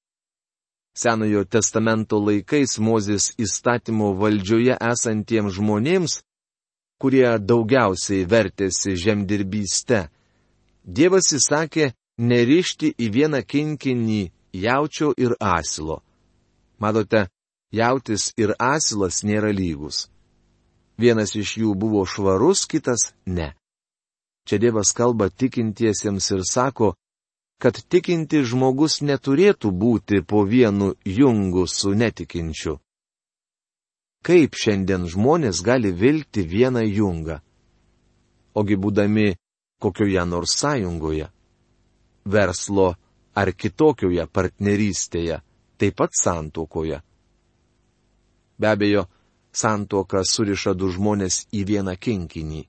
Senojo 0.98 1.44
testamento 1.46 2.18
laikais 2.18 2.80
Mozės 2.82 3.30
įstatymo 3.38 4.10
valdžioje 4.18 4.80
esantiems 4.90 5.54
žmonėms, 5.60 6.18
kurie 6.98 7.30
daugiausiai 7.38 8.26
vertėsi 8.26 8.98
žemdirbystę, 8.98 10.08
Dievas 10.82 11.30
įsakė 11.36 11.92
nerišti 12.18 12.96
į 12.98 13.14
vieną 13.14 13.46
kinkinį 13.46 14.22
jaučio 14.66 15.14
ir 15.14 15.38
asilo. 15.38 16.02
Matote, 16.80 17.28
jautis 17.72 18.34
ir 18.38 18.54
asilas 18.60 19.24
nėra 19.24 19.52
lygus. 19.52 20.08
Vienas 20.98 21.36
iš 21.36 21.58
jų 21.62 21.76
buvo 21.78 22.06
švarus, 22.06 22.66
kitas 22.66 23.14
ne. 23.26 23.54
Čia 24.48 24.58
Dievas 24.58 24.94
kalba 24.96 25.30
tikintiesiems 25.30 26.32
ir 26.32 26.42
sako, 26.48 26.96
kad 27.62 27.78
tikinti 27.90 28.44
žmogus 28.46 29.02
neturėtų 29.02 29.72
būti 29.72 30.22
po 30.22 30.44
vienu 30.46 30.94
jungu 31.06 31.68
su 31.68 31.94
netikinčiu. 31.94 32.78
Kaip 34.26 34.56
šiandien 34.58 35.06
žmonės 35.10 35.62
gali 35.62 35.92
vilkti 35.92 36.44
vieną 36.44 36.84
jungą? 36.86 37.42
Ogi 38.58 38.76
būdami 38.76 39.36
kokioje 39.80 40.24
nors 40.26 40.56
sąjungoje, 40.58 41.28
verslo 42.26 42.96
ar 43.38 43.52
kitokioje 43.54 44.26
partnerystėje, 44.34 45.42
taip 45.78 45.96
pat 45.96 46.18
santokoje. 46.18 47.02
Be 48.58 48.68
abejo, 48.68 49.06
santuoka 49.52 50.24
suriša 50.26 50.74
du 50.74 50.90
žmonės 50.94 51.46
į 51.54 51.64
vieną 51.70 51.96
kinkinį. 51.96 52.64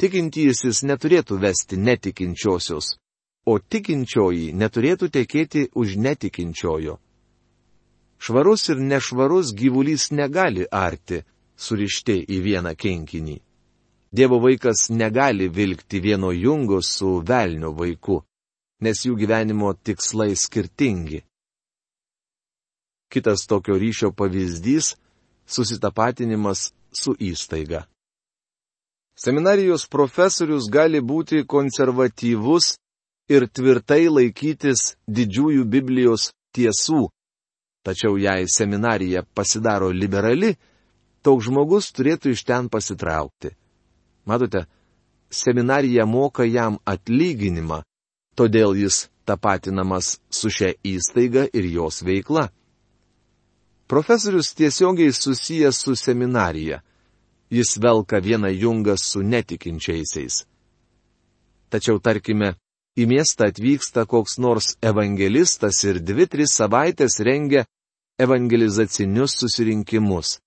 Tikintysis 0.00 0.82
neturėtų 0.88 1.38
vesti 1.42 1.76
netikinčiosios, 1.76 2.96
o 3.46 3.58
tikinčioji 3.58 4.52
neturėtų 4.52 5.08
tekėti 5.16 5.68
už 5.74 5.96
netikinčiojo. 6.06 6.98
Švarus 8.22 8.68
ir 8.70 8.78
nešvarus 8.78 9.52
gyvulys 9.58 10.10
negali 10.14 10.66
arti, 10.70 11.22
surišti 11.56 12.20
į 12.30 12.38
vieną 12.46 12.74
kinkinį. 12.78 13.36
Dievo 14.12 14.38
vaikas 14.44 14.90
negali 14.90 15.48
vilkti 15.48 16.00
vieno 16.00 16.32
jungo 16.32 16.82
su 16.82 17.22
velnio 17.28 17.72
vaiku, 17.72 18.20
nes 18.84 19.06
jų 19.06 19.16
gyvenimo 19.22 19.72
tikslai 19.74 20.36
skirtingi. 20.36 21.22
Kitas 23.12 23.46
tokio 23.46 23.76
ryšio 23.76 24.12
pavyzdys- 24.16 24.96
susitapatinimas 25.54 26.72
su 26.92 27.12
įstaiga. 27.20 27.84
Seminarijos 29.24 29.86
profesorius 29.86 30.70
gali 30.72 31.00
būti 31.00 31.44
konservatyvus 31.46 32.78
ir 33.28 33.46
tvirtai 33.48 34.08
laikytis 34.08 34.96
didžiųjų 35.06 35.64
Biblijos 35.64 36.30
tiesų, 36.56 37.08
tačiau 37.84 38.16
jei 38.16 38.48
seminarija 38.48 39.22
pasidaro 39.34 39.90
liberali, 39.92 40.56
toks 41.22 41.50
žmogus 41.50 41.92
turėtų 41.92 42.32
iš 42.32 42.44
ten 42.48 42.68
pasitraukti. 42.72 43.52
Matote, 44.24 44.64
seminarija 45.30 46.06
moka 46.06 46.44
jam 46.48 46.78
atlyginimą, 46.86 47.82
todėl 48.36 48.72
jis 48.78 49.08
tapatinamas 49.28 50.16
su 50.30 50.48
šia 50.50 50.72
įstaiga 50.82 51.46
ir 51.52 51.68
jos 51.76 52.02
veikla. 52.02 52.48
Profesorius 53.92 54.54
tiesiogiai 54.54 55.12
susijęs 55.12 55.76
su 55.76 55.96
seminarija. 55.96 56.80
Jis 57.50 57.76
velka 57.76 58.18
vieną 58.20 58.48
jungą 58.48 58.94
su 58.96 59.20
netikinčiaisiais. 59.22 60.46
Tačiau 61.68 61.98
tarkime, 62.00 62.54
į 62.96 63.04
miestą 63.10 63.50
atvyksta 63.52 64.06
koks 64.08 64.38
nors 64.40 64.70
evangelistas 64.80 65.82
ir 65.84 66.00
dvi, 66.00 66.24
tris 66.24 66.56
savaitės 66.56 67.18
rengia 67.20 67.66
evangelizacinius 68.16 69.36
susirinkimus. 69.42 70.38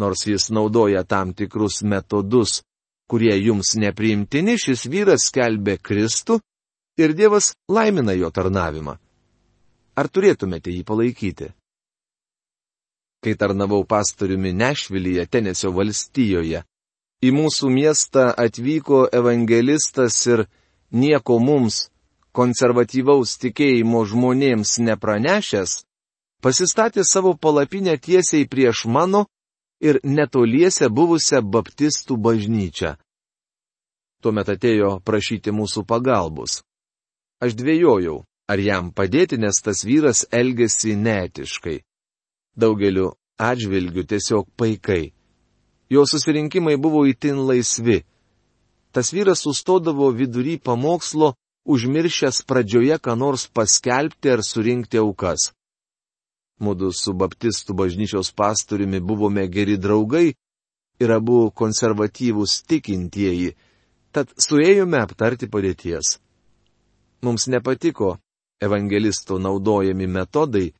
Nors 0.00 0.24
jis 0.32 0.48
naudoja 0.48 1.04
tam 1.04 1.36
tikrus 1.36 1.82
metodus, 1.84 2.62
kurie 3.04 3.36
jums 3.36 3.76
nepriimtini, 3.76 4.56
šis 4.56 4.88
vyras 4.88 5.28
skelbė 5.28 5.76
Kristų 5.76 6.40
ir 6.96 7.12
Dievas 7.12 7.52
laimina 7.68 8.16
jo 8.16 8.32
tarnavimą. 8.32 8.96
Ar 10.00 10.08
turėtumėte 10.08 10.72
jį 10.72 10.84
palaikyti? 10.88 11.52
Kai 13.20 13.34
tarnavau 13.34 13.84
pastoriumi 13.84 14.52
Nešvilyje, 14.52 15.26
Tenesio 15.26 15.72
valstijoje. 15.76 16.64
Į 17.20 17.30
mūsų 17.36 17.68
miestą 17.68 18.30
atvyko 18.44 19.02
evangelistas 19.12 20.16
ir 20.26 20.46
nieko 20.90 21.36
mums, 21.38 21.90
konservatyvaus 22.32 23.36
tikėjimo 23.42 24.06
žmonėms 24.08 24.78
nepranešęs, 24.86 25.74
pasistatė 26.40 27.04
savo 27.04 27.34
palapinę 27.36 27.98
tiesiai 28.00 28.48
prieš 28.48 28.86
mano 28.88 29.26
ir 29.84 30.00
netoliese 30.04 30.88
buvusią 30.88 31.42
baptistų 31.44 32.16
bažnyčią. 32.16 32.94
Tuomet 34.24 34.48
atėjo 34.56 34.96
prašyti 35.04 35.52
mūsų 35.52 35.84
pagalbos. 35.88 36.62
Aš 37.40 37.52
dvėjojau, 37.56 38.16
ar 38.48 38.58
jam 38.60 38.90
padėti, 38.92 39.36
nes 39.40 39.60
tas 39.64 39.84
vyras 39.84 40.26
elgesi 40.32 40.96
netiškai 40.96 41.80
daugeliu 42.56 43.12
atžvilgių 43.40 44.04
tiesiog 44.06 44.48
paikai. 44.56 45.12
Jo 45.90 46.04
susirinkimai 46.06 46.76
buvo 46.76 47.04
įtin 47.08 47.40
laisvi. 47.48 48.02
Tas 48.92 49.12
vyras 49.14 49.42
sustodavo 49.46 50.10
vidury 50.14 50.58
pamokslo, 50.58 51.34
užmiršęs 51.64 52.42
pradžioje 52.48 52.98
ką 52.98 53.16
nors 53.18 53.46
paskelbti 53.46 54.30
ar 54.34 54.42
surinkti 54.42 54.98
aukas. 54.98 55.50
Mūdu 56.60 56.90
su 56.92 57.14
baptistų 57.16 57.74
bažnyčios 57.74 58.32
pastoriumi 58.36 59.00
buvome 59.00 59.46
geri 59.48 59.78
draugai 59.80 60.34
ir 61.00 61.12
abu 61.14 61.50
konservatyvūs 61.56 62.60
tikintieji, 62.68 63.54
tad 64.12 64.28
suėjome 64.36 65.00
aptarti 65.00 65.48
padėties. 65.48 66.18
Mums 67.24 67.48
nepatiko 67.48 68.18
evangelisto 68.60 69.38
naudojami 69.40 70.06
metodai, 70.06 70.72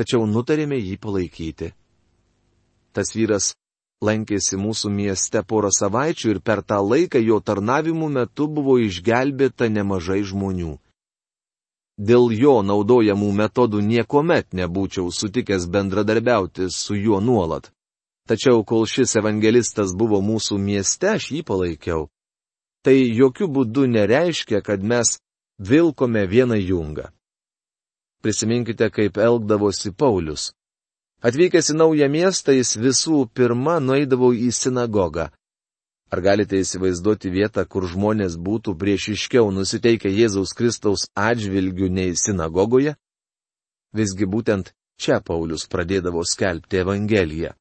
tačiau 0.00 0.24
nutarėme 0.24 0.78
jį 0.80 0.96
palaikyti. 0.96 1.74
Tas 2.96 3.12
vyras 3.12 3.52
lankėsi 4.00 4.56
mūsų 4.56 4.90
mieste 4.94 5.42
porą 5.44 5.68
savaičių 5.76 6.30
ir 6.34 6.38
per 6.40 6.62
tą 6.64 6.80
laiką 6.80 7.20
jo 7.20 7.40
tarnavimų 7.44 8.08
metu 8.14 8.48
buvo 8.48 8.78
išgelbėta 8.80 9.68
nemažai 9.68 10.22
žmonių. 10.30 10.78
Dėl 12.00 12.30
jo 12.32 12.54
naudojamų 12.64 13.28
metodų 13.42 13.82
niekuomet 13.84 14.56
nebūčiau 14.56 15.12
sutikęs 15.12 15.68
bendradarbiauti 15.68 16.70
su 16.72 16.96
juo 16.96 17.20
nuolat. 17.20 17.68
Tačiau 18.24 18.64
kol 18.64 18.86
šis 18.88 19.18
evangelistas 19.20 19.92
buvo 19.92 20.22
mūsų 20.24 20.56
mieste, 20.56 21.10
aš 21.18 21.28
jį 21.34 21.42
palaikiau. 21.44 22.08
Tai 22.80 22.96
jokių 22.96 23.50
būdų 23.52 23.84
nereiškia, 23.92 24.62
kad 24.64 24.80
mes 24.80 25.18
vilkome 25.60 26.24
vieną 26.24 26.56
jungą. 26.56 27.10
Prisiminkite, 28.20 28.90
kaip 28.90 29.16
elgdavosi 29.16 29.92
Paulius. 29.96 30.50
Atvykęs 31.24 31.70
į 31.72 31.76
naują 31.76 32.08
miestą, 32.08 32.52
jis 32.56 32.76
visų 32.80 33.26
pirma 33.36 33.78
nueidavo 33.80 34.32
į 34.32 34.50
sinagogą. 34.56 35.28
Ar 36.10 36.20
galite 36.24 36.58
įsivaizduoti 36.58 37.30
vietą, 37.30 37.64
kur 37.68 37.86
žmonės 37.86 38.34
būtų 38.40 38.74
priešiškiau 38.80 39.52
nusiteikę 39.54 40.10
Jėzaus 40.10 40.56
Kristaus 40.58 41.06
atžvilgių 41.14 41.88
nei 41.92 42.16
sinagogoje? 42.18 42.96
Visgi 43.94 44.26
būtent 44.26 44.72
čia 45.00 45.20
Paulius 45.20 45.68
pradėdavo 45.70 46.24
skelbti 46.26 46.80
Evangeliją. 46.82 47.52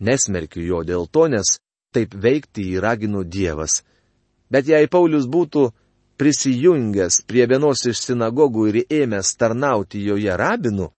Nesmerkiu 0.00 0.64
jo 0.66 0.82
dėl 0.82 1.06
to, 1.06 1.28
nes 1.30 1.58
taip 1.94 2.16
veikti 2.18 2.66
įragino 2.74 3.22
Dievas. 3.22 3.82
Bet 4.50 4.66
jei 4.68 4.90
Paulius 4.90 5.28
būtų 5.30 5.68
prisijungęs 6.16 7.22
prie 7.28 7.46
vienos 7.50 7.84
iš 7.90 8.02
sinagogų 8.06 8.68
ir 8.70 8.80
ėmęs 9.02 9.34
tarnauti 9.38 10.02
joje 10.04 10.36
rabinu, 10.38 10.90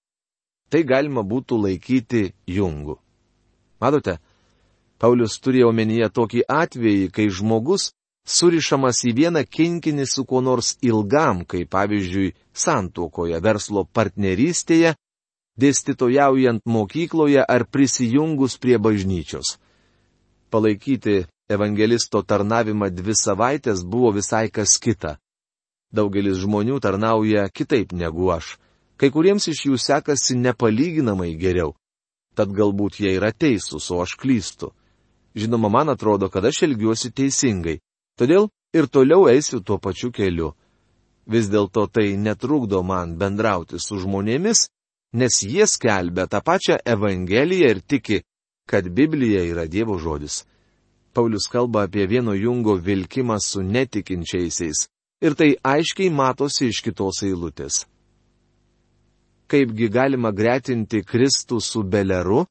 tai 0.71 0.83
galima 0.85 1.23
būtų 1.23 1.59
laikyti 1.65 2.23
jungu. 2.47 2.99
Matote, 3.81 4.19
Paulius 4.99 5.37
turėjo 5.45 5.71
omenyje 5.73 6.09
tokį 6.09 6.43
atvejį, 6.49 7.09
kai 7.13 7.29
žmogus 7.29 7.91
surišamas 8.27 9.03
į 9.07 9.13
vieną 9.21 9.43
kinkinį 9.45 10.07
su 10.09 10.25
kuo 10.25 10.41
nors 10.41 10.75
ilgam, 10.83 11.45
kaip 11.45 11.71
pavyzdžiui, 11.71 12.33
santuokoje, 12.53 13.39
verslo 13.45 13.85
partnerystėje, 13.85 14.95
dėstytojaujant 15.61 16.65
mokykloje 16.65 17.45
ar 17.45 17.65
prisijungus 17.69 18.57
prie 18.59 18.81
bažnyčios. 18.81 19.57
Palaikyti 20.51 21.27
evangelisto 21.49 22.23
tarnavimą 22.23 22.91
dvi 22.91 23.15
savaitės 23.15 23.85
buvo 23.85 24.13
visai 24.17 24.49
kas 24.51 24.77
kita. 24.83 25.17
Daugelis 25.93 26.41
žmonių 26.43 26.81
tarnauja 26.83 27.47
kitaip 27.49 27.93
negu 27.93 28.31
aš. 28.35 28.57
Kai 28.97 29.11
kuriems 29.13 29.47
iš 29.53 29.67
jų 29.69 29.79
sekasi 29.79 30.37
nepalyginamai 30.41 31.35
geriau. 31.39 31.75
Tad 32.37 32.53
galbūt 32.53 33.01
jie 33.01 33.15
yra 33.17 33.31
teisūs, 33.33 33.91
o 33.93 34.03
aš 34.03 34.17
klystu. 34.21 34.73
Žinoma, 35.37 35.69
man 35.69 35.93
atrodo, 35.93 36.29
kad 36.33 36.45
aš 36.45 36.63
elgiuosi 36.67 37.13
teisingai. 37.13 37.79
Todėl 38.17 38.49
ir 38.73 38.89
toliau 38.89 39.29
eisiu 39.29 39.61
tuo 39.61 39.79
pačiu 39.79 40.11
keliu. 40.13 40.55
Vis 41.27 41.49
dėlto 41.53 41.87
tai 41.93 42.17
netrukdo 42.17 42.83
man 42.83 43.17
bendrauti 43.21 43.81
su 43.83 43.99
žmonėmis, 44.01 44.67
nes 45.13 45.43
jie 45.43 45.67
skelbia 45.67 46.27
tą 46.31 46.41
pačią 46.41 46.79
Evangeliją 46.85 47.73
ir 47.75 47.81
tiki, 47.81 48.23
kad 48.71 48.89
Biblija 48.89 49.43
yra 49.45 49.67
Dievo 49.69 49.99
žodis. 49.99 50.45
Paulius 51.17 51.47
kalba 51.49 51.87
apie 51.87 52.05
vieno 52.07 52.35
jungo 52.37 52.75
vilkimą 52.77 53.39
su 53.41 53.63
netikinčiaisiais. 53.63 54.89
Ir 55.25 55.33
tai 55.33 55.55
aiškiai 55.65 56.11
matosi 56.13 56.69
iš 56.69 56.83
kitos 56.85 57.23
eilutės. 57.25 57.87
Kaipgi 59.49 59.89
galima 59.89 60.29
gretinti 60.37 61.01
Kristų 61.01 61.63
su 61.65 61.81
Beleru 61.89 62.43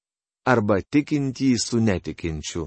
arba 0.50 0.80
tikintį 0.82 1.52
su 1.62 1.78
netikinčiu. 1.78 2.66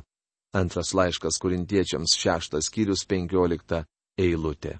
Antras 0.54 0.94
laiškas 0.94 1.40
kurintiečiams 1.42 2.14
šeštas 2.14 2.70
skyrius 2.70 3.02
penkiolikta 3.02 3.82
eilutė. 4.14 4.78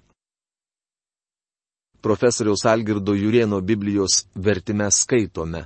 Profesoriaus 1.99 2.63
Algirdo 2.63 3.11
Jurieno 3.11 3.59
Biblijos 3.61 4.23
vertime 4.35 4.87
skaitome. 4.91 5.65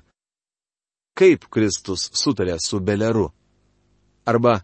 Kaip 1.13 1.45
Kristus 1.45 2.09
sutarė 2.17 2.57
su 2.57 2.81
Beleru? 2.81 3.29
Arba 4.25 4.63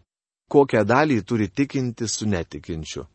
kokią 0.49 0.83
dalį 0.83 1.21
turi 1.23 1.47
tikinti 1.47 2.07
su 2.07 2.27
netikinčiu. 2.27 3.05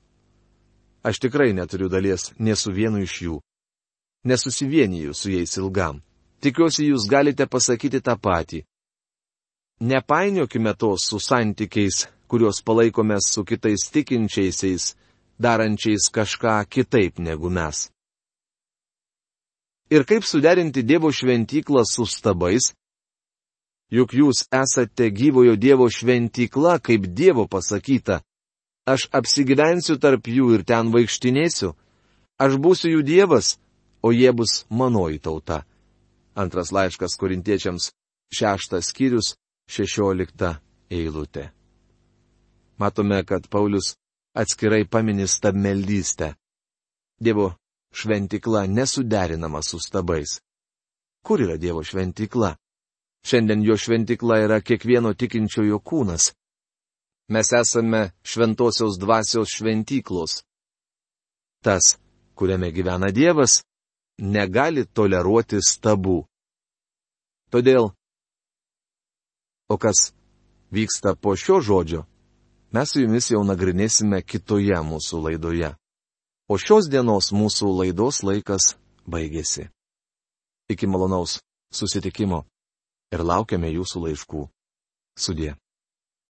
Aš 1.05 1.19
tikrai 1.21 1.53
neturiu 1.53 1.89
dalies 1.89 2.33
ne 2.39 2.57
su 2.57 2.73
vienu 2.73 3.03
iš 3.03 3.15
jų. 3.27 3.41
Nesusivieniju 4.25 5.15
su 5.15 5.31
jais 5.31 5.57
ilgam. 5.61 6.01
Tikiuosi, 6.41 6.87
jūs 6.91 7.09
galite 7.11 7.47
pasakyti 7.47 8.01
tą 8.01 8.17
patį. 8.17 8.63
Nepainiokime 9.81 10.73
to 10.81 10.95
su 10.97 11.19
santykiais, 11.21 12.07
kuriuos 12.29 12.63
palaikome 12.65 13.19
su 13.21 13.45
kitais 13.45 13.91
tikinčiaisiais, 13.93 14.95
darančiais 15.39 16.09
kažką 16.15 16.65
kitaip 16.69 17.19
negu 17.19 17.51
mes. 17.51 17.91
Ir 19.91 20.05
kaip 20.09 20.25
suderinti 20.25 20.83
Dievo 20.83 21.13
šventyklą 21.13 21.85
su 21.85 22.07
stabais, 22.07 22.73
juk 23.91 24.15
jūs 24.15 24.45
esate 24.53 25.11
gyvojo 25.11 25.57
Dievo 25.57 25.89
šventykla, 25.91 26.79
kaip 26.79 27.09
Dievo 27.13 27.47
pasakyta. 27.49 28.23
Aš 28.87 29.09
apsigyvensiu 29.17 29.97
tarp 29.97 30.29
jų 30.29 30.55
ir 30.59 30.65
ten 30.69 30.93
vaikštinėsiu. 30.93 31.73
Aš 32.37 32.59
būsiu 32.61 32.99
jų 32.99 33.03
Dievas, 33.07 33.57
o 34.05 34.13
jie 34.13 34.33
bus 34.33 34.65
manoji 34.69 35.21
tauta. 35.25 35.65
Antras 36.37 36.73
laiškas 36.75 37.17
korintiečiams, 37.17 37.93
šeštas 38.35 38.91
skyrius, 38.91 39.37
šešiolikta 39.71 40.59
eilutė. 40.91 41.53
Matome, 42.77 43.23
kad 43.25 43.47
Paulius 43.49 43.95
atskirai 44.35 44.83
paminė 44.85 45.29
stabmeldystę. 45.31 46.35
Dievo 47.23 47.55
šventikla 47.95 48.67
nesuderinama 48.67 49.63
su 49.63 49.79
stabais. 49.79 50.41
Kur 51.25 51.41
yra 51.41 51.57
Dievo 51.57 51.85
šventikla? 51.87 52.57
Šiandien 53.25 53.63
jo 53.65 53.77
šventikla 53.77 54.43
yra 54.45 54.61
kiekvieno 54.61 55.15
tikinčiojo 55.17 55.79
kūnas. 55.81 56.33
Mes 57.33 57.53
esame 57.57 58.11
šventosios 58.23 58.99
dvasios 59.01 59.49
šventyklos. 59.57 60.43
Tas, 61.65 61.97
kuriame 62.37 62.69
gyvena 62.73 63.09
Dievas, 63.09 63.63
negali 64.21 64.85
toleruoti 64.85 65.63
stabų. 65.65 66.21
Todėl, 67.49 67.89
o 69.73 69.77
kas 69.81 70.11
vyksta 70.75 71.15
po 71.17 71.33
šio 71.37 71.63
žodžio, 71.65 72.05
mes 72.77 72.93
su 72.93 73.01
jumis 73.01 73.31
jau 73.33 73.41
nagrinėsime 73.47 74.21
kitoje 74.21 74.77
mūsų 74.85 75.25
laidoje. 75.29 75.73
O 76.53 76.61
šios 76.61 76.91
dienos 76.93 77.33
mūsų 77.33 77.73
laidos 77.73 78.21
laikas 78.21 78.75
baigėsi. 79.09 79.71
Iki 80.69 80.87
malonaus 80.93 81.39
susitikimo 81.73 82.45
ir 83.13 83.23
laukiame 83.31 83.71
jūsų 83.75 84.05
laiškų. 84.07 84.47
Sudė. 85.27 85.55